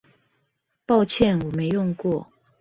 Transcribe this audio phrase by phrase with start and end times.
[0.87, 2.27] 抱歉我沒用過